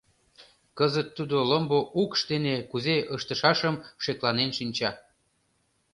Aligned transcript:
Кызыт 0.77 1.09
тудо 1.17 1.37
ломбо 1.49 1.79
укш 2.01 2.19
дене 2.31 2.55
кузе 2.71 2.97
ыштышашым 3.15 3.75
шекланен 4.03 4.49
шинча. 4.57 4.91